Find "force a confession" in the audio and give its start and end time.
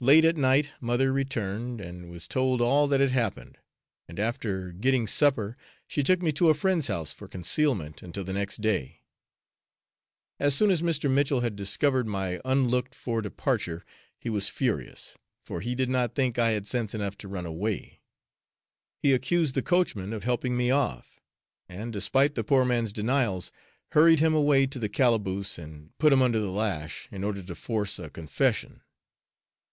27.54-28.80